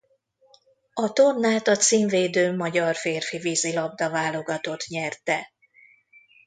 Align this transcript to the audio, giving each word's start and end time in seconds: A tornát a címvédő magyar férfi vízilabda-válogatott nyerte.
A 0.93 1.11
tornát 1.13 1.67
a 1.67 1.75
címvédő 1.75 2.55
magyar 2.55 2.95
férfi 2.95 3.37
vízilabda-válogatott 3.37 4.85
nyerte. 4.87 5.51